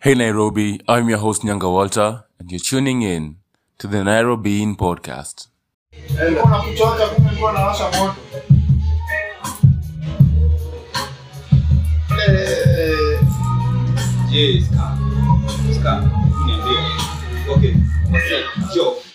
[0.00, 3.38] Hey Nairobi, I'm your host Nyanga Walter, and you're tuning in
[3.78, 5.48] to the Nairobi In Podcast.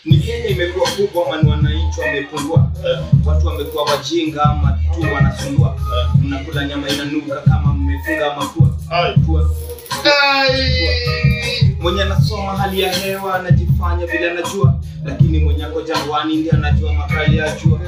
[0.05, 2.71] Ni Kenya imekuwa kubwa mani wananchi wamepungua?
[3.25, 5.77] Watu wamekuwa wajinga ama tu wanasumbua?
[6.21, 8.69] Mnakula nyama inanuka kama mmefunga mapua?
[11.81, 17.51] Mwenye anasoma hali ya hewa anajifanya vile anajua, lakini mwenyako jangwani ndiye anajua makali ya
[17.57, 17.79] jua.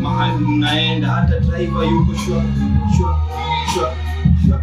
[0.00, 2.42] Mahali mnaenda hata driver yuko shwa
[2.98, 3.20] shwa
[3.74, 3.94] shwa
[4.48, 4.60] shwa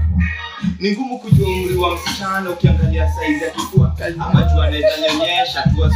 [0.79, 5.91] Ni ngumu kujua umri wa msichana ukiangalia saizi ya kifua, ama jua anaweza nyonyesha tu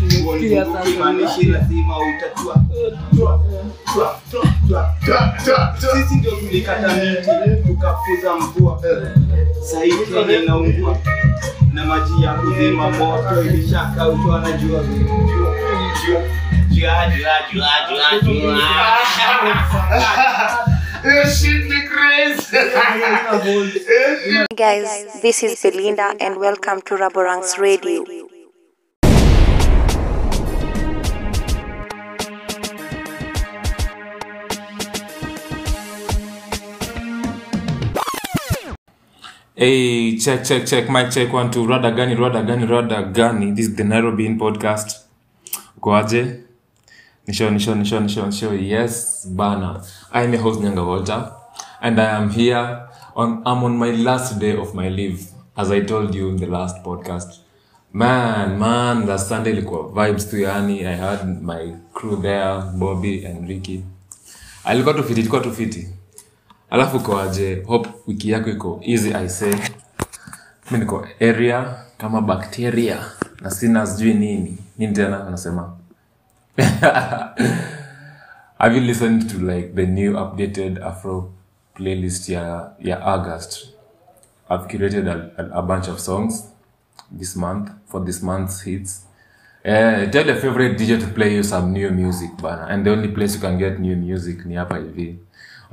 [0.00, 2.64] ni ngumu kimaanishi lazima utatua.
[5.78, 8.80] Sisi ndio tulikata miti tukafuza mvua,
[9.70, 10.98] sahii Kenya inaungua
[11.72, 14.84] na maji ya kuzima moto ilishakauzwa na jua.
[24.56, 24.88] Guys,
[25.22, 28.04] this is Belinda and welcome to Raborang's Radio.
[39.56, 43.52] Hey, check, check, check, mic check, one, two, rada gani, rada gani, rada gani.
[43.52, 45.04] This is the Nairobi Podcast.
[45.78, 45.92] Uko?
[47.28, 48.50] Nisho, nisho, nisho, nisho, nisho.
[48.68, 49.80] Yes, bana.
[50.12, 51.32] I'm your host Nyanga Walter,
[51.80, 55.80] and I am here on, I'm on my last day of my leave, as I
[55.82, 57.38] told you in the last podcast.
[57.92, 60.84] Man, man, last Sunday ilikuwa vibes tu yani.
[60.84, 63.84] I had my crew there, Bobby and Ricky.
[64.64, 65.88] Alikuwa tu fiti, ilikuwa tu fiti.
[66.74, 69.54] Alafu koaje, hope wiki yako iko easy I say.
[70.70, 72.98] Mi niko area kama bacteria
[73.40, 74.58] na sina sijui nini.
[74.78, 75.76] Nini tena anasema?
[78.58, 81.30] Have you listened to like the new updated Afro
[81.74, 83.68] playlist ya ya August?
[84.50, 86.44] I've curated a, a, a bunch of songs
[87.18, 89.04] this month for this month's hits.
[89.64, 92.66] Uh, tell your favorite DJ to play you some new music bana.
[92.68, 95.18] And the only place you can get new music ni hapa hivi.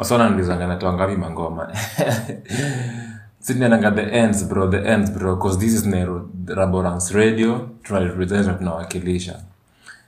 [0.01, 1.67] Wasana nilizanga natoa ngapi mangoma.
[3.39, 7.69] Sinaanga the ends bro, the ends bro, cause this is Nero Raborang's radio.
[7.83, 9.39] Tunarepresent na tunawakilisha.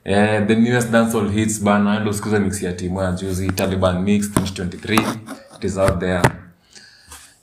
[0.06, 4.30] Eh, the newest dancehall hits bana, ndo sikuza mix ya timu ya juzi Taliban Mix
[4.30, 5.18] 2023.
[5.58, 6.22] It is out there.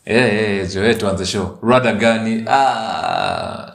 [0.07, 1.59] yeah, yeah, yeah, joe tuanze show.
[1.63, 2.45] Rada gani?
[2.49, 3.73] Ah.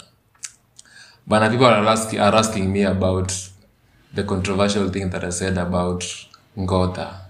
[1.28, 3.32] Bana, people are asking, are asking me about
[4.14, 6.04] the controversial thing that I said about
[6.58, 7.25] Ngoda.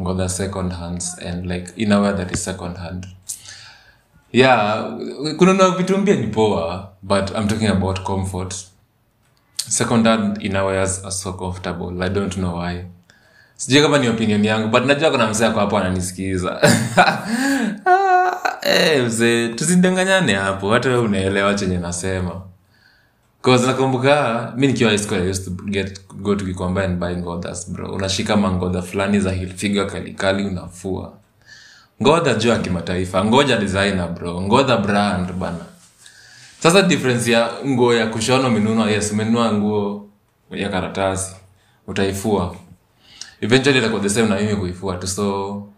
[0.00, 3.06] Ngoda second hands and like in a way that is second hand.
[4.32, 4.96] Yeah,
[5.36, 8.54] kununua vitu ni poa, but I'm talking about comfort.
[9.56, 12.02] Second hand in a way as, so comfortable.
[12.02, 12.84] I don't know why.
[13.56, 16.60] Sijui kama ni opinion yangu, but najua kuna msee ako hapo ananisikiza.
[17.86, 22.40] Ah, eh, mzee, tusidanganyane hapo, hata unaelewa chenye nasema.
[23.42, 27.70] Cause nakumbuka mi nikiwa school I used to get go to Gikomba and buy ngodhas
[27.70, 27.92] bro.
[27.92, 31.12] Unashika mangodha fulani za hilfiga kalikali unafua.
[32.02, 35.64] Ngodha juu ya kimataifa, ngoja designer bro, ngodha brand bana.
[36.62, 40.08] Sasa difference ya nguo ya kushona umenunua, yes, umenunua nguo
[40.50, 41.32] ya karatasi,
[41.86, 42.56] utaifua.
[43.40, 45.68] Eventually itakuwa the same na mimi kuifua tu so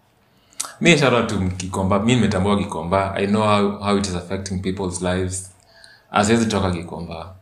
[0.81, 5.02] mi shara tu kikomba mi nimetambua kikomba I know how, how it is affecting people's
[5.02, 5.50] lives.
[6.10, 7.34] Asiwezi toka Gikomba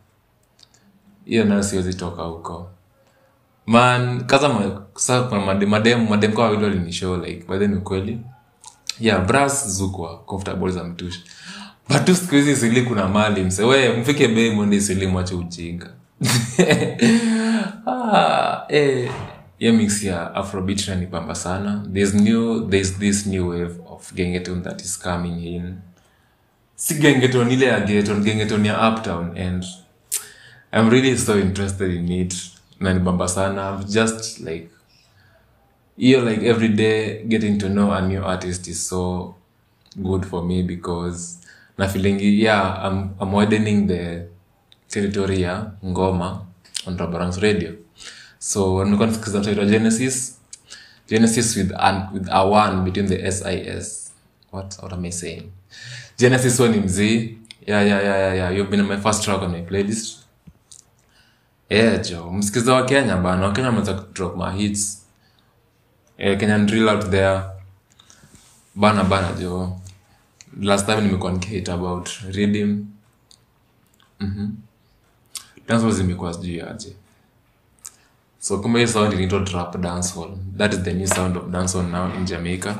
[1.25, 2.69] hiyo nayo siwezi toka huko.
[3.67, 8.19] Man kaza sa kuna madem madem madem kwa wawili walinishow like by then ukweli.
[8.99, 11.23] Yeah bras zukwa comfortable za mtushi
[11.89, 15.89] but siku hizi sili kuna mali mse we mfike bei mwende sili mwache ujinga.
[17.85, 19.11] Ah, eh,
[19.57, 21.85] hiyo mix ya afrobeat nanipamba sana.
[21.93, 25.75] There's new there's this new wave of gengeton that is coming in.
[26.75, 29.65] Si gengeton ile ya geton gengeton ya uptown and
[30.73, 32.33] i'm really so interested in it.
[32.79, 33.61] Nanibamba sana.
[33.69, 34.69] I'm just like
[35.97, 39.35] hiyo like every day getting to know a new artist is so
[39.95, 41.37] good for me because
[41.77, 44.25] na feeling yeah i'm, I'm widening the
[44.89, 46.45] territory ya ngoma
[46.87, 47.73] on Rabarang's radio.
[48.39, 50.39] So nilikuwa nasikiza mtaitwa genesis.
[51.09, 54.11] Genesis with, an, with a one between the sis
[54.51, 55.43] what, what am i saying?
[56.17, 57.37] Genesis one ni mzii
[57.67, 58.57] yeah, yeah, yeah, yeah, yeah.
[58.57, 60.22] you've been my first track on my playlist
[61.69, 62.31] yeah, jo.
[62.31, 63.45] Msikiza wa kenya bana.
[63.45, 65.05] Wakenya wameweza kudrop my hits.
[66.17, 67.41] Eh, kenyan drill out there.
[68.75, 69.79] Bana bana jo.
[70.61, 72.85] Last time nimekuwa nikihate about redim
[74.19, 74.55] mm-hmm.
[75.67, 76.95] dancehall zimekuwa sijui aje.
[78.39, 82.15] So kumbe hiyo sound inaitwa trap dancehall that is the new sound of dancehall now
[82.15, 82.75] in jamaica.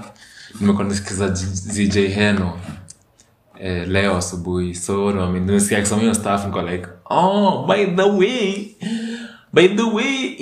[0.59, 2.59] Nimekuwa nisikiza zj heno
[3.59, 4.75] eh, leo asubuhi.
[4.75, 5.77] So nimesikia
[7.09, 8.75] oh by the way
[9.53, 10.35] by the way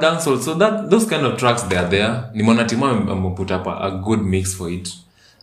[0.00, 2.22] dancehall so that those kind of tracks they are there.
[2.34, 4.92] Nimeona ame- ameput up a, a good mix for it.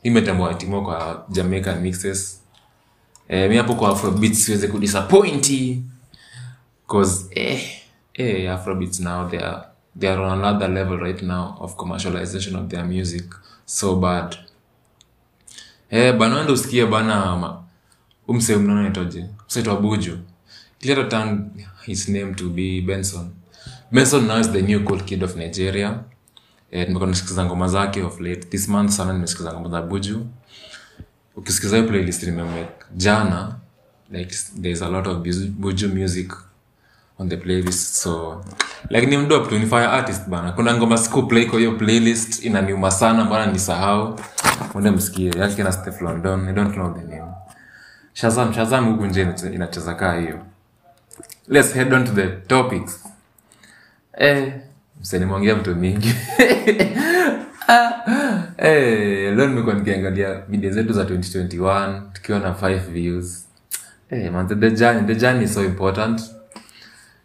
[0.04, 2.42] Imetambua timu kwa jamaica mixes.
[3.30, 5.82] Eh, mi hapo kwa afrobeats siweze kudisappointi
[6.88, 7.62] cause eh,
[8.14, 9.58] eh, afrobeats now they are
[10.00, 13.24] they are on another level right now of commercialization of their music.
[13.66, 14.36] So bad
[15.90, 17.64] eh, bana wende usikie bana ma-
[18.28, 20.18] umse mnanaitoje usaitwa buju
[20.84, 21.50] later turn
[21.86, 23.30] his name to be benson.
[23.92, 26.00] Benson now is the new cool kid of nigeria.
[26.72, 26.90] Eh,
[27.46, 28.42] ngoma zake of late.
[28.50, 30.26] This month sana nimesikiza ngoma za buju.
[31.36, 33.56] Ukisikiza playlist nimemake jana
[34.12, 36.34] like there's a lot of buju- music
[37.20, 38.44] on the playlist so
[38.90, 40.52] like ni mdo up ni fire artist bana.
[40.52, 44.20] Kuna ngoma siku play kwa hiyo playlist inaniuma sana mbana nisahau
[44.78, 45.32] ende msikie?
[45.40, 47.32] Yake na Steph London I don't know the name.
[48.14, 50.40] Shazam Shazam huku nje inacheza kaa hiyo.
[51.48, 53.04] Let's head on to the topics.
[54.18, 54.54] Eh
[55.02, 56.14] msenimwongea mtu mingi.
[58.58, 63.48] Eh leo nimekuwa nikiangalia video zetu za 2021 tukiwa na 5 views.
[64.10, 66.22] Eh man the journey the journey is so important.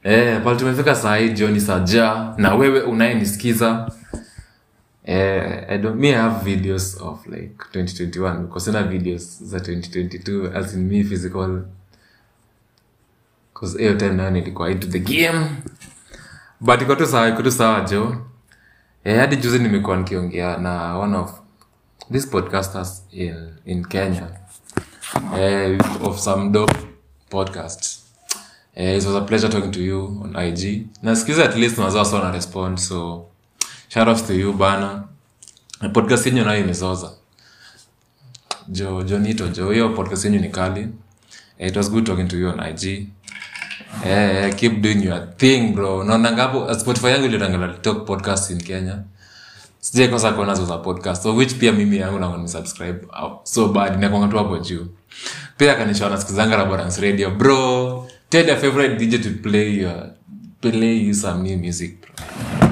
[0.02, 3.90] Eh pale tumefika saa jioni saa na wewe unayenisikiza
[5.04, 10.74] eh I don't I have videos of like 2021 because sina videos za 2022 as
[10.74, 11.62] in me physical.
[13.54, 15.46] Because hiyo time nayo nilikuwa into the game.
[16.60, 18.16] But iko tu sawa iko tu sawa jo
[19.04, 21.30] eh hadi juzi nimekuwa nikiongea na one of
[22.12, 23.34] these podcasters in
[23.64, 24.28] in Kenya.
[25.38, 26.74] Eh of some dope
[27.30, 27.98] podcast.
[28.74, 32.22] Eh it was a pleasure talking to you on IG nasikiza at least unaweza sawa
[32.24, 33.26] na respond so
[33.92, 34.52] shout outs to you
[36.44, 37.10] nayo imezoza.
[38.68, 40.88] Jo jonito jo hiyo podcast yenyu ni kali.
[41.58, 43.08] Eh, it was good talking to you on IG
[44.04, 46.04] Eh, keep doing your thing bro.
[46.04, 48.98] Naona ngapo spotify yangu ilitangala top podcast in kenya.
[49.80, 51.22] Sije kosa kuona za podcast.
[51.22, 52.98] So which pia mimi yangu na subscribe.
[53.44, 53.94] So bad.
[53.94, 54.86] Inakwanga tu hapo juu.
[55.56, 57.30] Pia kanisha nasikizanga Raborance radio.
[57.30, 60.10] Bro tell your favorite dj to play your
[60.60, 62.71] play you some new music bro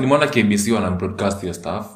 [0.00, 1.86] nimeona kbc wana broadcast hiyo stuff.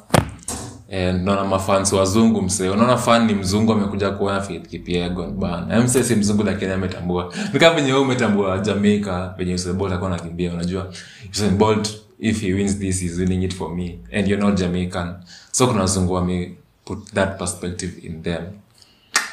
[0.91, 6.03] And naona mafans wazungu msee unaona fan ni mzungu amekuja kuona Faith kipiegon bana msee
[6.03, 7.33] si mzungu lakini ametambua.
[7.53, 10.93] Ni kama venye umetambua Jamaica venye usebolt akuwa nakimbia unajua?
[11.31, 11.89] Usebolt
[12.19, 13.99] if he wins this is winning it for me.
[14.13, 15.13] And you're not Jamaican.
[15.51, 16.51] So kuna wazungu wame
[16.85, 18.43] put that perspective in them.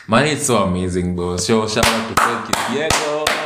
[0.09, 1.39] Man it's so amazing bro.
[1.39, 3.46] So shout out to Faith Kipyegon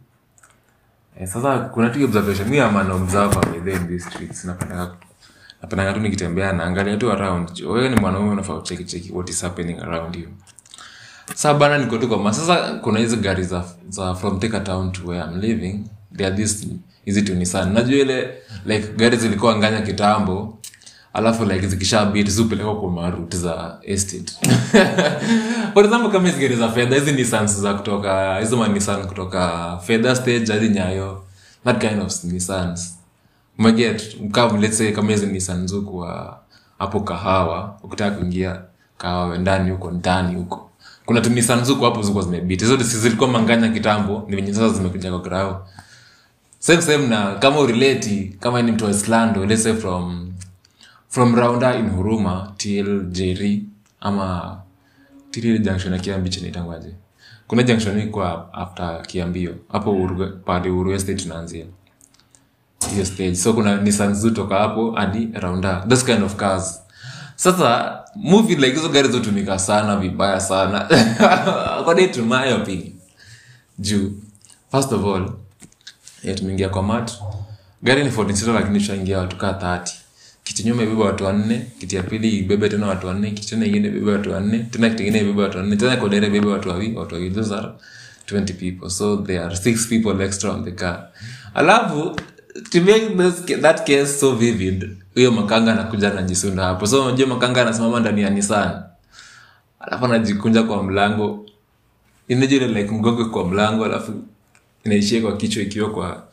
[1.19, 2.49] Eh, sasa kuna tu observation.
[2.49, 4.45] Mi am an observer in these streets.
[4.45, 4.91] Napendanga
[5.61, 7.49] napendanga tu nikitembea naangalia tu around.
[7.67, 10.27] Wewe ni mwanaume unafaa ucheki cheki what is happening around you.
[11.27, 15.01] Sasa bana niko tu kwa sasa kuna hizi gari za, za from Thika town to
[15.07, 15.79] where I'm living
[16.15, 16.67] there are this
[17.05, 17.73] hizi tu Nissan.
[17.73, 18.33] Najua ile
[18.65, 20.57] like gari zilikuwa nganya kitambo
[21.13, 24.33] alafu like zikisha zipelekwa kwa marut za estate.
[25.73, 30.15] For example kama hizi za fedha hizi Nissans za kutoka hizo ma Nissan kutoka fedha
[30.15, 31.23] stage hadi Nyayo.
[31.65, 32.97] That kind of Nissans
[33.59, 36.39] umeget kama let's say kama hizi Nissan zuku wa
[36.79, 38.61] hapo kahawa ukitaka kuingia
[38.97, 40.69] kahawa ndani huko ndani huko.
[41.05, 42.59] Kuna tu Nissan zuku hapo zilikuwa zimebit.
[42.61, 45.67] Hizo zilikuwa manganya kitambo ni venye sasa zimekuja kwa grao.
[46.59, 50.30] Same same na kama urelate kama ni mtu wa Islando let's say from
[51.11, 53.63] from raunda in huruma till jeri
[54.01, 54.57] ama
[55.31, 56.93] till junction ya kiambi chinaitangwaje
[57.47, 61.65] kuna junction iko after kiambio hapo pande pale Uru estate tunaanzia
[62.89, 63.35] hiyo stage.
[63.35, 66.81] So kuna Nissan Zoo toka hapo hadi raunda those kind of cars.
[67.35, 70.89] Sasa movie like hizo gari zotumika sana vibaya sana.
[71.79, 72.93] According to my opinion.
[73.79, 74.11] Juu
[74.71, 75.31] first of all
[76.35, 77.11] tumeingia kwa mat.
[77.83, 80.00] Gari ni 14 lakini tushaingia watu kaa 30
[80.43, 83.87] kiti nyuma ibebe watu wanne kiti ya pili ibebe tena watu wanne kiti tena ingine
[83.87, 87.15] ibebe watu wanne tena kiti ingine ibebe watu wanne tena kodere ibebe watu wawili watu
[87.15, 87.67] wawili those are
[88.27, 88.89] 20 people.
[88.89, 91.09] So there are six people extra on the car.
[91.53, 92.15] Alafu
[92.71, 96.87] to make this, that case so vivid huyo makanga anakuja anajisunda hapo.
[96.87, 98.81] So unajua makanga anasimama ndani ya nisan
[99.79, 101.45] alafu anajikunja kwa mlango.
[102.27, 104.13] Inajua like mgongo kwa mlango alafu
[104.83, 106.23] inaishia kwa kichwa ikiwa kwa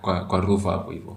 [0.00, 1.16] kwa, kwa rufa hapo hivyo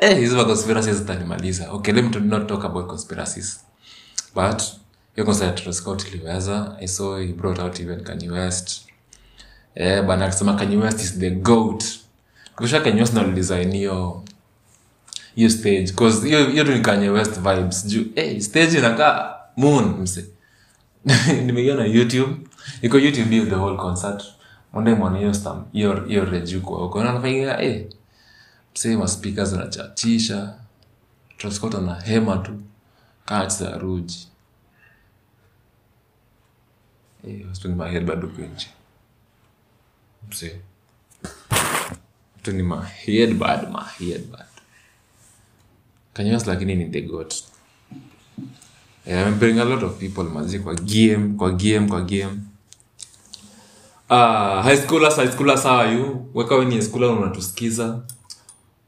[0.00, 0.16] eh
[5.72, 6.88] Scott iliweza i
[7.26, 8.80] he brought out even Kanye West.
[9.74, 11.84] Eh bana akasema Kanye West is the goat.
[12.58, 14.22] Kisha Kanye West design hiyo
[15.34, 17.86] hiyo stage cause hiyo hiyo ni Kanye West vibes.
[17.86, 20.24] Juu eh stage inakaa moon mse.
[21.46, 22.36] Nimeiona YouTube.
[22.82, 24.24] Iko YouTube hiyo the whole concert.
[24.72, 27.86] Monday mwana hiyo stam hiyo hiyo rejuko huko na nafanya eh
[28.78, 30.54] mse ma speakers zinachachisha
[31.36, 32.52] Travis Scott ana hema tu.
[33.24, 34.28] Kaa za ruji.
[37.28, 37.46] Eh
[46.46, 47.00] lakini ni the
[49.06, 52.38] I'm bring a lot of people mazi kwa game kwa game kwa game.
[54.10, 56.30] Uh, high schoolers high schoolers how are you?
[56.34, 58.00] Weka weni ni high schooler unatusikiza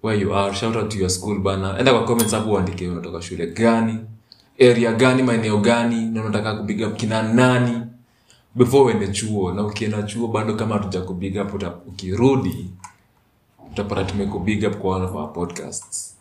[0.02, 1.78] where you are shout out to your school bana.
[1.78, 3.98] Enda kwa comments hapo uandike unatoka shule gani
[4.60, 7.82] area gani maeneo gani na unataka kupiga kina nani.
[8.54, 11.54] Before uende chuo na ukienda chuo bado kama hatuja kubig up
[11.88, 12.70] ukirudi
[13.72, 16.16] utapata tumekubig up kwa one of our podcasts.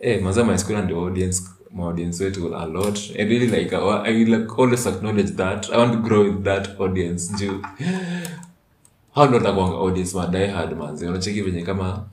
[0.00, 1.42] Eh mazaa my school and audience
[1.74, 2.98] my audience wetu a lot.
[3.18, 5.70] I really like I, I like always acknowledge that.
[5.72, 7.62] I want to grow with that audience juu.
[9.14, 12.04] Hao ndo takwanga audience ma die hard manzi unacheki venye kama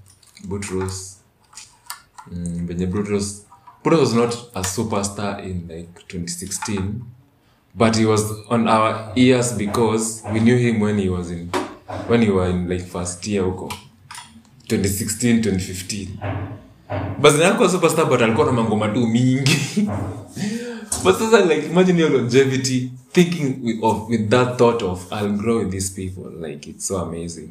[0.45, 1.17] Butros
[2.31, 3.45] mm, benye Butros
[3.83, 6.81] Butros was not a superstar in like 2016
[7.75, 11.49] but he was on our ears because we knew him when he was in
[12.07, 13.69] when he were in like first year huko.
[14.67, 16.07] 2016 2015
[17.21, 19.57] basi alikuwa superstar but alikuwa na mangoma tu mingi.
[21.03, 25.59] But sasa like imagine your longevity thinking with, of, with that thought of i'll grow
[25.59, 26.31] with these people.
[26.47, 27.49] Like it's so amazing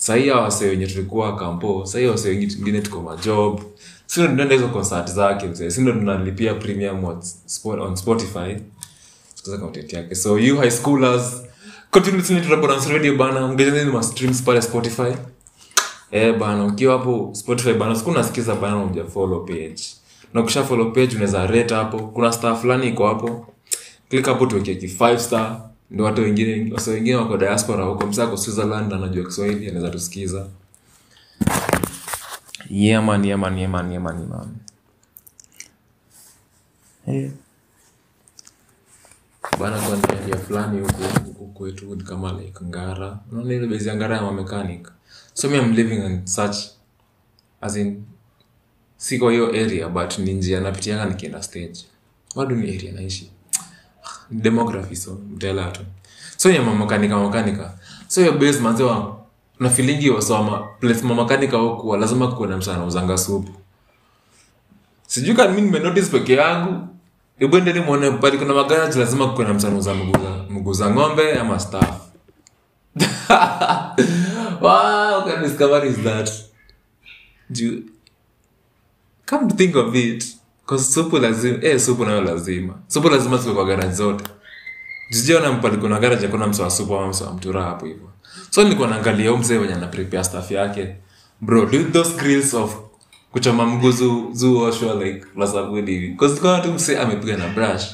[0.00, 3.60] sahii awase wenye tulikuwa kampo sahii wase wengine tuko majob.
[4.06, 8.56] Sindo tunaenda hizo concert zake mzee sindo tunalipia premium on spotify.
[9.92, 10.14] Yake.
[10.14, 11.42] So you high schoolers
[11.90, 15.12] continue listening to Raborance radio bana mgezeni ma streams pale spotify.
[16.10, 19.82] Eh bana ukiwa hapo spotify bana siku nasikiza bana uja follow page.
[20.34, 21.98] Na ukisha follow page unaweza rate hapo.
[21.98, 23.46] Kuna star fulani iko hapo.
[24.10, 25.60] Click hapo tuweke ki 5 star
[25.90, 28.06] ndio watu wengine wasa wengine wako diaspora huko.
[28.06, 30.46] Msako Switzerland anajua Kiswahili anaweza tusikiza.
[32.70, 34.46] Yeman yeah yeman yeah man yeah man,
[37.06, 37.24] yeah.
[37.24, 37.30] Eh.
[39.60, 40.80] bana kwa area fulani
[41.26, 43.18] huku kwetu ni kama like ngara.
[43.32, 44.88] Unaona ile bezi ya ngara ya mamechanic
[45.34, 46.56] so me I'm living in such
[47.60, 48.04] as in
[48.96, 51.80] si kwa hiyo area but ni njia napitianga nikienda stage.
[52.36, 53.24] Bado ni area naishi.
[53.24, 53.30] Ni
[54.30, 55.80] demography so mtaelewa tu
[56.36, 57.74] so ya mamakanika makanika.
[58.08, 59.16] So your base manze wa
[59.60, 63.52] na feelingi wasoma place mamakanika huku lazima kuwe na msana uzanga supu.
[65.06, 66.88] Sijui kama mimi nimenotice peke yangu
[67.38, 71.34] hebu endeni muone pale kuna magaraji lazima kuwe na msanuza uza za- mguu za ng'ombe
[71.38, 72.00] ama staff.
[74.60, 76.30] Wow, can discover is that.
[77.50, 77.82] Ju-
[79.26, 80.24] come to think of it
[80.78, 82.74] supu lazima eh, supu nayo lazima.
[82.86, 84.24] Supu lazima ziko kwa zote.
[85.10, 88.08] Jijiona mpali kuna garaji akuna msa wa supu ama msa mtura hapo hivyo.
[88.50, 90.96] So nilikuwa naangalia mzee wenye ana stuff yake.
[91.40, 92.76] Bro do those grills of
[93.32, 96.14] kuchoma mguzu zuoshwa like lasabudi hivi.
[96.16, 97.84] Cause tu msee amepiga na brush.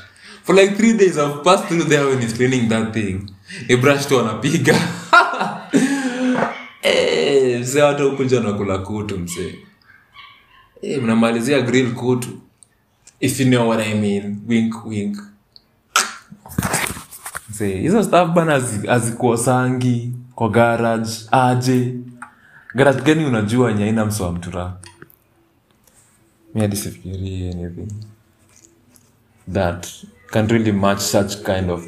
[0.43, 3.21] For like three days I've passed through there when he's cleaning that thing.
[3.69, 4.75] Ni brush tu anapiga.
[6.83, 9.55] Eh mzee watu huku nje wanakula kutu mzee
[10.83, 12.29] eh mnamalizia grill kutu
[13.21, 14.41] if you know what I mean.
[14.49, 15.17] Wink wink.
[17.59, 18.89] Hizo staff bana hazi-
[20.35, 21.11] kwa garage.
[21.31, 21.95] Aje?
[22.75, 24.77] Garage gani unajua yenye haina mso wa mtura?
[26.55, 26.63] Mi
[27.51, 27.89] anything.
[29.53, 29.87] That
[30.31, 31.87] can really match such kind of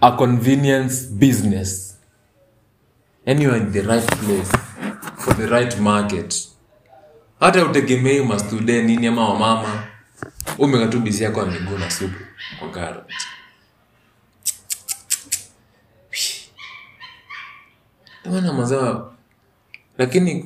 [0.00, 1.96] a convenience business.
[3.26, 4.50] You in the right place
[5.16, 6.48] for the right market.
[7.40, 9.84] Hata utegemei mastude nini ama wamama
[10.58, 12.18] umeka tu bizi yako ya miguu na supu
[12.58, 13.04] kwa karo.
[18.24, 19.14] Bwana mazao.
[19.98, 20.42] Lakini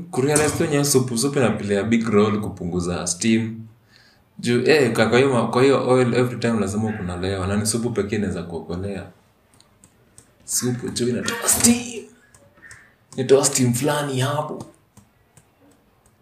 [0.65, 3.61] yenyewe supu supu inapilia big roll kupunguza steam.
[4.39, 9.07] Juu eh, kwa kwa hiyo oil every time lazima kunalewa nani supu pekee inaweza kuokolea.
[10.45, 12.05] Supu juu inatoa steam.
[13.17, 14.67] Inatoa steam fulani hapo.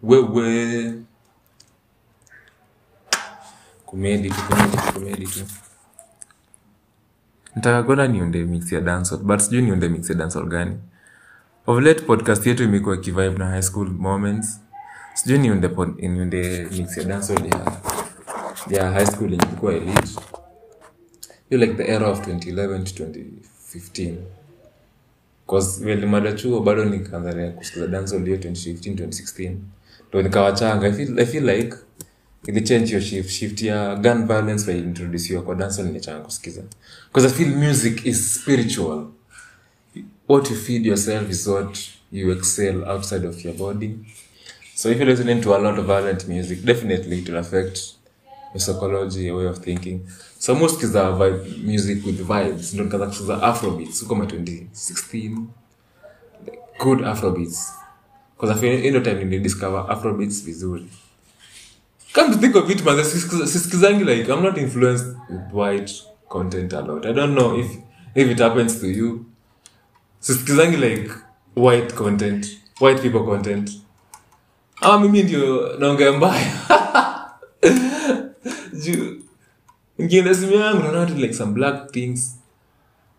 [0.03, 0.93] Wewe
[3.85, 4.33] kumedi
[8.07, 10.77] niunde mix ya dancehall but sijui niunde mix ya dancehall gani.
[11.67, 14.59] Of late podcast yetu imekuwa kivibe na high school moments.
[15.13, 17.71] Sijui niunde niunde mix ya dancehall ya
[18.69, 20.19] ya high school yenye ilikuwa elite.
[21.49, 24.15] Like the era of 2011 to 2015
[25.47, 29.55] cause welimada chuo bado nikaanzalia kusikiza dancehall hiyo 2015 2016
[30.09, 31.75] ndo nikawachanga I feel, i feel like
[32.47, 33.29] ili change your shift.
[33.29, 36.63] Shift ya gun violence waiintrodusiwa kwa dancehall nichanga kusikiza.
[37.13, 39.07] Because i feel music is spiritual.
[40.29, 41.77] What you feed yourself is what
[42.11, 43.95] you excel outside of your body.
[44.75, 47.79] So if you're listening to a lot of violent music, definitely it will affect
[48.53, 49.99] your psychology, your way of thinking.
[50.39, 51.15] So muskiza
[51.63, 52.73] music with vibes.
[52.73, 54.01] Ndo nikaanza kusikiza afrobeats.
[54.01, 55.37] Huko ma 2016
[56.45, 57.71] like good afrobeats.
[58.35, 58.59] Because I
[59.01, 60.85] time nilidiscover afrobeats vizuri
[62.15, 65.91] come to think of it man sisikizangi like i'm not influenced with white
[66.29, 67.05] content a lot.
[67.05, 67.67] I don't know if
[68.15, 69.25] if it happens to you.
[70.19, 71.11] Sisikizangi like
[71.55, 72.45] white content
[72.79, 73.71] white people content.
[74.81, 76.51] Ama mimi ndio naongea mbaya.
[79.99, 82.35] Nkienda simu yangu naona like some black things.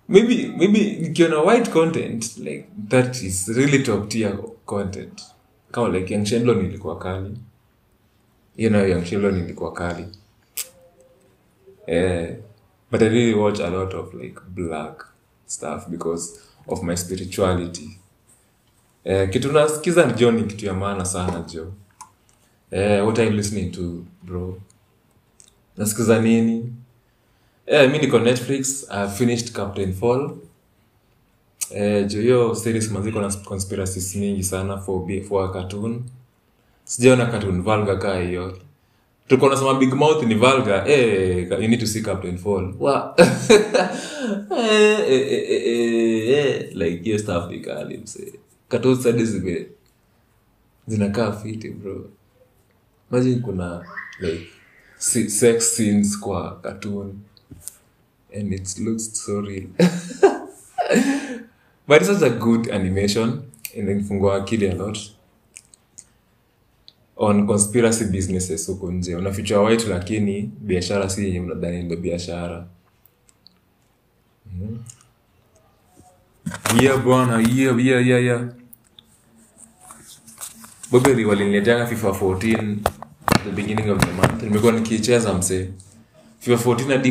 [0.09, 5.23] Maybe maybe nikiona white content like that is really top tier content.
[5.71, 7.31] Kama like yangshendlo nilikuwa ilikuwa
[8.57, 10.05] kali nayo know young shenlon ilikuwa kali.
[11.87, 12.37] Eh
[12.91, 15.05] but i really watch a lot of like black
[15.47, 17.99] stuff because of my spirituality.
[19.05, 21.73] Eh, kitu nasikiza jo ni kitu ya maana sana jo
[22.71, 24.59] eh, what are you listening to bro?
[25.77, 26.73] Nasikiza nini?
[27.67, 30.37] Eh, mi niko netflix i finished captain fall.
[31.71, 36.05] Eh, jo hiyo series maziko na conspiracies mingi sana for, for a cartoon
[36.87, 37.63] sijaona cartoon.
[37.63, 38.59] Valga kaa hiyo.
[39.29, 40.87] Tulikuwa nasema big mouth ni valga.
[40.89, 42.75] Eh, you need to see captain fall.
[42.81, 48.33] Wa eh, eh, eh, eh, eh, eh, like hiyo stuff ni kali msee.
[48.69, 49.67] Cartoon studies zime
[50.87, 52.11] zinakaa fiti bro.
[53.13, 53.87] Imagine kuna
[54.21, 54.47] like
[54.99, 57.15] se- sex scenes kwa cartoon.
[58.41, 59.67] And it looks so real.
[61.89, 63.43] But it's such a good animation.
[63.75, 64.99] Inafungua akili a lot
[67.17, 69.17] on conspiracy businesses huko nje.
[69.17, 72.67] Unafichwa white lakini biashara si yenye mnadhani ndo biashara.
[74.55, 74.77] Mhm.
[76.83, 78.49] yeah bwana yeah yeah yeah yeah.
[80.91, 82.77] Bobeli walinileteanga fifa 14
[83.27, 84.43] at the beginning of the month.
[84.43, 85.69] Nimekuwa nikicheza msee.
[86.41, 87.09] Fifa 14 hadi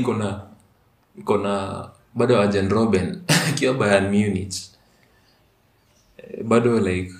[1.18, 4.56] iko na bado ajen roben akiwa bayern munich.
[6.18, 7.13] Eh, bado like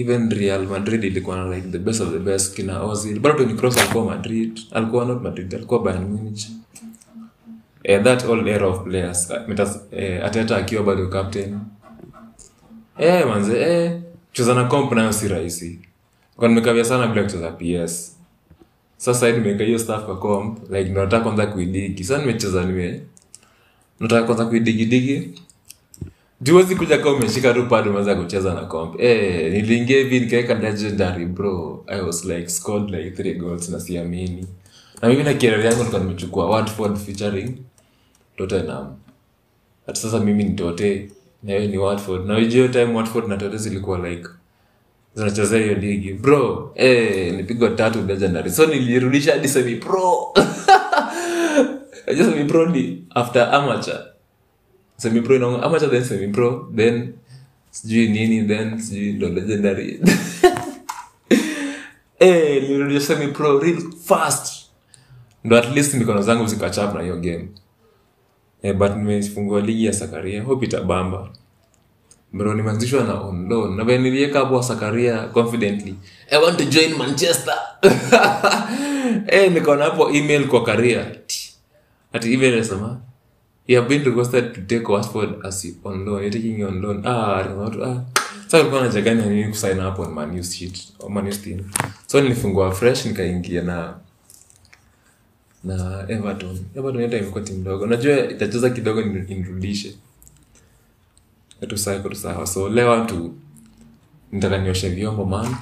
[0.00, 3.20] even real madrid ilikuwa na like the best of the best kina ozil.
[3.20, 4.60] Bado tony cross alikuwa madrid.
[4.70, 6.46] Alikuwa not madrid alikuwa bayern munich.
[7.84, 9.30] Eh, that all era of players.
[9.30, 11.58] Uh, metas, eh, ateta akiwa bado captain.
[12.98, 15.78] Eh, manze eh, kucheza na comp nayo si rahisi.
[16.36, 18.16] Kwa nimekavia sana bila kucheza ps
[18.96, 20.70] sasa nimeweka hiyo staff kwa comp.
[20.70, 23.00] Like nataka kwanza kuidigi sasa nimecheza nime
[24.00, 25.40] nataka kwanza kuidigidigi
[26.40, 29.00] juwezi kuja kaa umeshika tu pad umeanza kucheza na comp.
[29.00, 31.84] Eh niliingia hivi nikaweka legendary bro.
[31.86, 34.46] I was like scored like three goals na siamini.
[35.02, 37.56] Na mimi na kirari yangu nilikuwa nimechukua Watford featuring
[38.36, 38.96] Tottenham
[39.86, 41.10] hata sasa mimi ni Tote
[41.42, 44.28] na ni Watford na hiyo time Watford na Tote zilikuwa like
[45.14, 46.12] zinachezea hiyo ligi.
[46.12, 48.50] Bro eh nipigwa tatu legendary.
[48.50, 50.34] So nilirudisha hadi semi pro
[52.18, 54.10] semi pro ni after amateur
[55.00, 57.12] semi pro inaonga amateur then semipro then
[57.70, 60.00] sijui nini then sijui ndo legendary.
[62.20, 64.66] Eh nilirudia semipro real fast.
[65.44, 67.48] Ndo at least mikono zangu zikachap na hiyo game.
[68.62, 71.30] Eh, but nimefungua ligi ya sakaria hope itabamba.
[72.32, 75.94] Bro nimeanzishwa na on na vile niliweka hapo sakaria confidently.
[76.30, 77.54] I want to join manchester.
[79.26, 81.06] Eh nikaona hapo email kwa karia.
[82.12, 83.00] Ati email inasema
[83.70, 86.22] you have been requested to take Watford as on loan.
[86.22, 87.02] You're taking on loan.
[87.06, 87.42] Ah
[87.84, 88.02] ah.
[88.48, 88.64] Sasa
[89.14, 91.70] nini kusign up on man new sheet or my new team
[92.06, 93.94] so nilifungua fresh nikaingia na
[95.64, 96.58] na Everton.
[96.76, 97.86] Everton hata imekuwa timu ndogo.
[97.86, 99.20] Najua itacheza kidogo ni-
[101.66, 103.34] tusaiko tusawa so leo tu
[104.32, 105.56] nitaka nioshe vyombo man.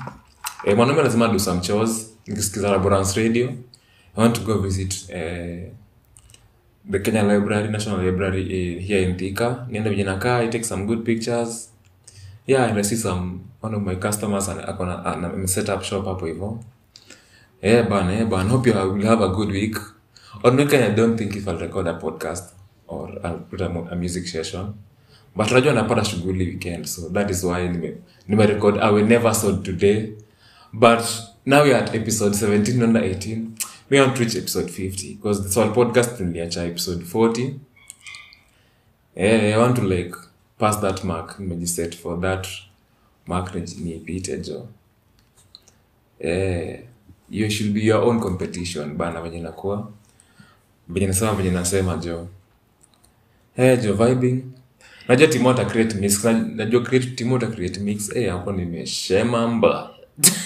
[0.64, 2.10] Eh, mwanaume lazima do some chores.
[2.26, 3.48] Nikisikiza Laborance radio.
[4.16, 5.70] I want to go visit eh,
[6.88, 9.66] the Kenya Library National Library eh, here in Thika.
[9.70, 11.68] Niende vile nakaa I take some good pictures.
[12.46, 14.46] Yeah and I see some one of my customers
[15.44, 16.58] set up shop hapo hivyo
[17.62, 19.76] Yeah, bana yeah, bana hope you will have a good week.
[20.44, 22.52] Or no I don't think if I'll record a podcast
[22.86, 24.74] or I'll put a, a music session.
[25.36, 27.96] But unajua napata shughuli weekend so that is why nime,
[28.28, 28.42] nime
[28.80, 30.12] I will never sold today.
[30.72, 31.02] But
[31.44, 33.54] now we are at episode 17 under 18
[33.90, 37.54] we want to reach episode 50 because this whole podcast niliacha episode 40
[39.16, 40.14] eh, I want to like
[40.58, 42.48] pass that mark nimejiset for that
[43.26, 44.42] mark ni- niipite
[46.20, 46.80] eh,
[47.30, 49.92] you should be your own competition bana venye nakuwa
[50.88, 52.28] venye nasema venye nasema jo.
[53.56, 54.42] Eh, jo vibing.
[55.08, 58.16] Najua timu ata create mix najua create timu ata create mix.
[58.16, 59.90] Eh hapo nimeshema mba.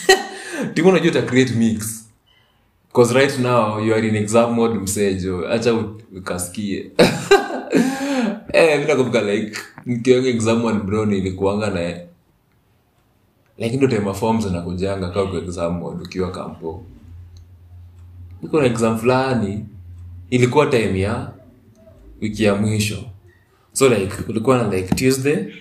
[0.74, 2.02] Timu najua ata create mix
[2.92, 5.74] cause right now you are in exam mode msejo acha
[6.16, 6.78] ukaskie
[8.52, 8.88] eh
[9.26, 12.12] like nikiwa exam mode bro nilikuanga na
[13.59, 16.85] like ndo time forms anakujanga kama kwa exam mode ukiwa kampo.
[18.42, 19.64] Niko na exam fulani
[20.31, 21.33] ilikuwa time ya
[22.20, 23.05] wiki ya mwisho.
[23.72, 25.55] So like kulikuwa na like tuesday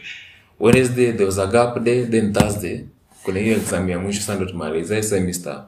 [0.59, 2.85] wednesday there was a gap day then thursday.
[3.23, 5.65] Kuna hiyo exam ya mwisho sasa semester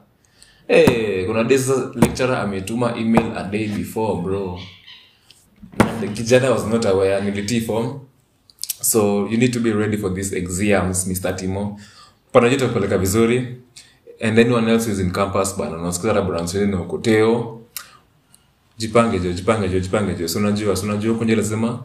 [0.68, 4.58] hey, kuna days sasa lecturer ametuma email a day before bro.
[6.00, 8.00] The kijana was not aware nilitii form.
[8.82, 11.80] So you need to be ready for these exams mr timo.
[12.32, 13.56] Panajua tutapeleka vizuri.
[14.20, 17.60] And anyone else is in campus bana unasikiza laboratory na ukoteo
[18.78, 20.28] jipange jo jipange jo jipange jo.
[20.28, 21.84] Si unajua kunje lazima?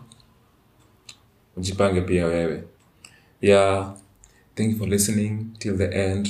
[1.58, 2.64] Ujipange pia wewe.
[3.42, 3.94] Yeah.
[4.56, 5.46] Thank you for listening.
[5.60, 6.30] Till the end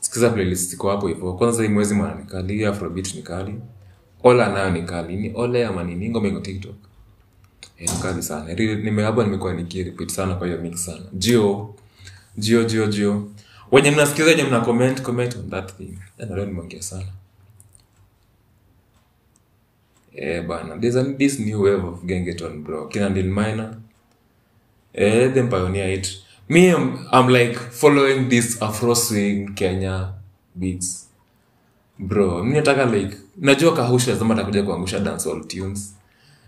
[0.00, 1.32] sikiza playlist iko hapo hivyo.
[1.32, 3.54] Kwanza hii mwezi mwana ni kali afrobeat ni kali.
[4.22, 6.74] Ola nayo ni kali ni ole ama nini ngoma iko tiktok.
[7.78, 8.54] Eh, ni kali sana.
[8.54, 11.02] Nime hapa nimekuwa nikirepeat sana kwa hiyo mix sana.
[11.12, 11.74] Jio
[12.36, 13.28] jio jio jio.
[13.72, 15.98] Wenye mnasikiza wenye mna comment comment on that thing.
[16.18, 17.06] Na leo nimeongea sana.
[20.14, 22.88] Eh bana there's a, this new wave of gengeton bro.
[22.88, 23.76] Kina Dil Minor.
[24.92, 26.08] Eh them pioneer it
[26.50, 30.14] me I'm, I'm like following this afro swing Kenya
[30.58, 31.06] beats.
[31.98, 35.94] Bro mi nataka like najua kahusha lazima atakuja kuangusha dancehall tunes.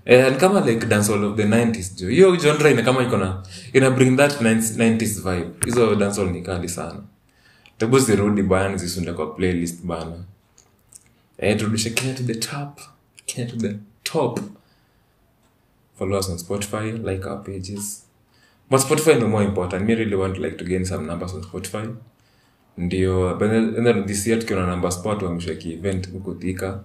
[0.07, 3.91] And kama like dancehall of the 90s jo hiyo genre ina kama iko na ina
[3.91, 5.51] bring that 90s vibe.
[5.65, 7.01] Hizo dancehall ni kali sana.
[7.79, 10.25] Tebu zirudi bana zisunde kwa playlist bana.
[11.39, 12.81] Eh turudishe Kenya to the top.
[13.27, 14.41] Kenya to the top.
[15.99, 18.03] Follow us on Spotify like our pages
[18.73, 19.85] but Spotify no more important.
[19.87, 21.95] Me really want like to gain some numbers on Spotify.
[22.79, 26.81] Ndio by the end this year tukiona number spot wamesha ki event huko Thika.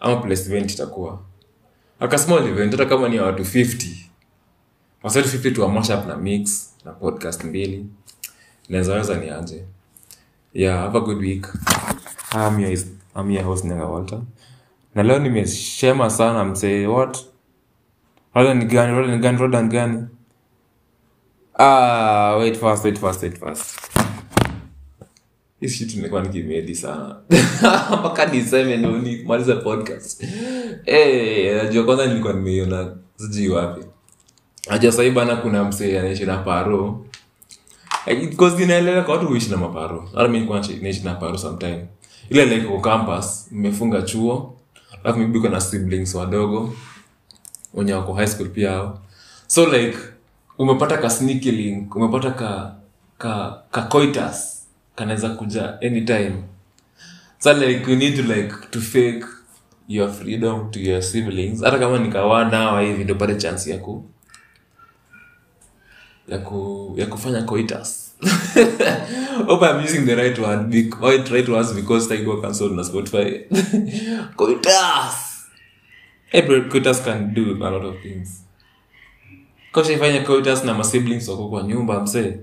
[0.00, 1.18] Ama place event itakuwa.
[2.00, 3.86] Aka small event hata kama ni ya watu 50
[5.02, 7.86] wasatu 50 tu mash up na mix na podcast mbili.
[8.68, 9.64] Inaweza weza ni aje.
[10.54, 11.46] Yeah have a good week.
[12.34, 12.78] I'm your,
[13.16, 14.20] I'm your host Nyaga Walter.
[14.94, 17.18] Na leo nimeshema sana msee what?
[18.34, 20.06] Roda ni gani rodan gani roda gani
[21.60, 22.98] ah wait fast wait
[28.00, 30.24] mpaka niseme ndo nimalize podcast.
[30.86, 33.84] Eh, najua kwanza nilikuwa nimeiona sijui wapi.
[34.70, 37.06] Najua sahii bana kuna msee anaishi na paro.
[38.06, 38.56] Because
[39.02, 40.08] kwa watu huishi na maparo.
[40.60, 41.86] Naishi- na paro sometime.
[42.30, 42.80] Ile like kwa
[43.52, 44.56] mmefunga chuo
[45.04, 46.74] alafu mibiko na siblings wadogo
[47.74, 48.92] wenye wako high school pia
[49.46, 49.98] so like
[50.60, 52.76] umepata ka sneaky umepata ka
[53.16, 53.88] ka ka
[54.94, 56.44] kanaweza kuja anytime.
[57.38, 59.24] So like you need to like to fake
[59.88, 61.62] your freedom to your siblings.
[61.64, 64.04] Hata kama nikawanawa hivi ndopate chance ya ku
[66.28, 68.12] ya ku ya kufanya coitus.
[69.48, 73.48] Hope i'm using the right word right, right words because taigo cancelled na spotify.
[74.36, 75.48] Coitus!
[76.28, 76.68] Hey bro
[77.04, 78.44] can do a lot of things
[79.72, 82.36] koshaifanya kotas na masiblings wako kwa nyumba msee.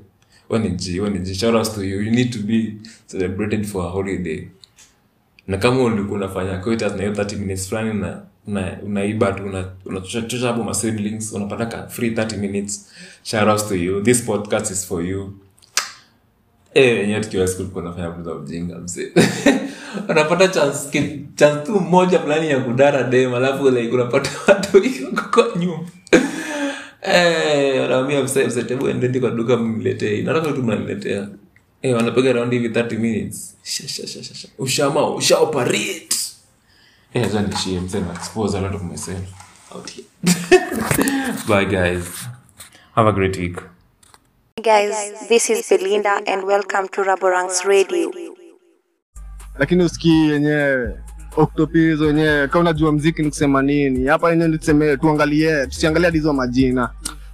[0.50, 1.34] We ni g we ni g.
[1.36, 2.02] Shout outs to you.
[2.02, 2.74] You need to be
[3.08, 4.48] celebrated for a holiday.
[5.48, 9.70] Na kama ulikuwa unafanya kotas na hiyo 30 minutes fulani na una- unaiba tu una-
[9.86, 12.92] unachocha hapo masiblings unapata ka free 30 minutes.
[13.24, 14.02] Shout to you.
[14.02, 15.34] This podcast is for you.
[16.74, 17.10] Eh
[20.10, 20.48] unapata
[21.80, 24.78] moja fulani ya kudara dem alafu like unapata watu
[25.32, 25.90] kwa nyumba
[27.82, 31.28] wanaambia mzee mzee tebu endeni kwa duka mniletee nataka tu mnaniletea.
[31.82, 33.58] Eh wanapiga round hivi 30 minutes.
[33.64, 34.48] Sha, sha, sha, sha, sha.
[34.58, 36.08] ushama usha operate.
[37.14, 39.20] Eh acha nishie mzee na expose a lot of myself.
[39.76, 40.08] Out here.
[41.48, 42.06] Bye guys.
[42.96, 43.60] Have a great week.
[44.64, 44.96] Guys,
[45.30, 48.12] this is Belinda and welcome to Raborang's Radio.
[49.60, 51.00] lakini usikii yenyewe
[51.38, 54.08] octopis wenyewe kama unajua mziki ni kusema nini.
[54.08, 56.89] Hapa yenyewe tuseme tuangalie tusiangalie hizo majina.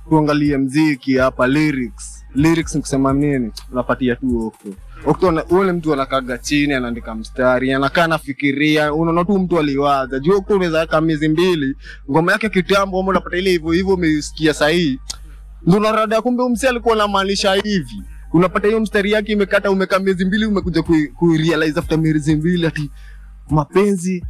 [0.09, 2.25] Tuangalie mziki hapa lyrics.
[2.35, 3.51] Lyrics ni kusema nini?
[3.71, 4.69] Unapatia tu okto
[5.05, 8.93] okto ule mtu anakaga chini anaandika mstari anakaa anafikiria.
[8.93, 10.19] Unaona tu mtu aliwaza.
[10.19, 11.75] Juu okto unaweza weka miezi mbili
[12.11, 14.99] ngoma yake kitambo ama unapata ile hivyo hivyo umeisikia sahii.
[15.67, 18.03] Ndo unarada kumbe umsi alikuwa anamaanisha hivi.
[18.33, 20.83] Unapata hiyo mstari yake imekata umekaa miezi mbili umekuja
[21.19, 22.89] kuirealize after miezi mbili ati
[23.49, 24.23] mapenzi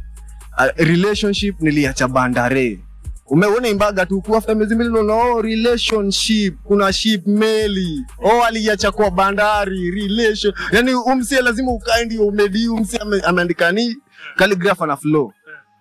[0.58, 2.80] uh, relationship niliacha bandare.
[3.26, 8.04] Umeona imbaga tu kwa after miezi mbili unaona oh, relationship kuna ship meli.
[8.22, 10.54] Oh aliacha kwa bandari relation.
[10.72, 13.96] Yani umsie lazima ukae ndio umedi umsie ameandika ni
[14.36, 15.32] calligraph na flow.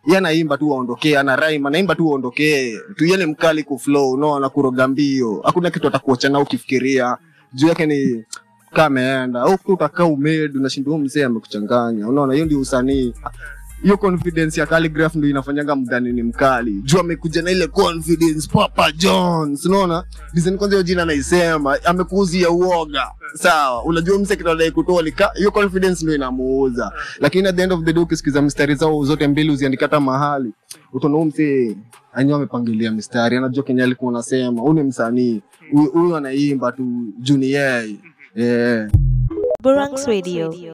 [0.06, 2.78] Yeye anaimba tu aondokee ana rhyme anaimba tu aondokee.
[2.96, 5.42] Tu yeye mkali ku flow unaona kuroga mbio.
[5.46, 7.18] Hakuna kitu atakuacha nao ukifikiria.
[7.54, 8.26] Juu yake ni
[8.74, 12.08] kama ameenda au tu utakaa umed unashindwa mzee amekuchanganya.
[12.08, 13.14] Unaona hiyo ndio usanii.
[13.84, 16.82] Hiyo confidence ya calligraph ndio inafanyanga mdhanini mkali.
[16.84, 19.66] Juu amekuja na ile confidence papa jones.
[19.66, 20.04] Unaona?
[20.34, 23.08] Design kwanza hiyo jina naisema amekuuzia uoga.
[23.34, 26.92] Sawa unajua mse kitadai kutolika hiyo confidence ndio inamuuza.
[27.20, 30.52] Lakini at the end of the day ukisikiza mistari zao zote mbili uziandika hata mahali.
[30.94, 31.78] Utaona huu mse
[32.14, 33.38] anyewe amepangilia mistari.
[33.38, 35.42] Anajua kenye alikuwa anasema huu ni msanii.
[35.94, 36.84] Huyu anaimba tu
[37.20, 37.96] juu ni yeye
[38.36, 38.88] yeah.
[40.08, 40.54] Radio.